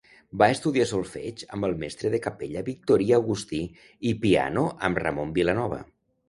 Va 0.41 0.45
estudiar 0.51 0.85
solfeig 0.91 1.43
amb 1.57 1.67
el 1.67 1.75
mestre 1.83 2.11
de 2.13 2.19
capella 2.23 2.63
Victorí 2.71 3.11
Agustí 3.19 3.61
i 4.13 4.15
piano 4.25 4.65
amb 4.89 5.03
Ramon 5.05 5.37
Vilanova. 5.39 5.81